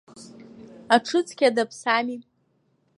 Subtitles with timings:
[0.95, 2.17] Аҽыцқьа даԥсами!